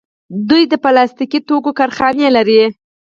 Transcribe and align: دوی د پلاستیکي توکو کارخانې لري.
دوی 0.49 0.63
د 0.71 0.73
پلاستیکي 0.83 1.39
توکو 1.47 1.71
کارخانې 1.79 2.27
لري. 2.35 2.61